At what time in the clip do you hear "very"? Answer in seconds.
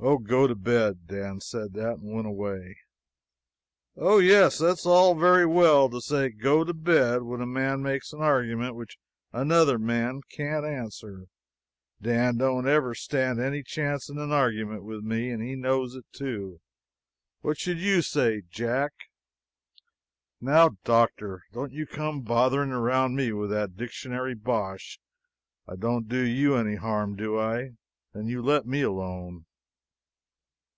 5.16-5.44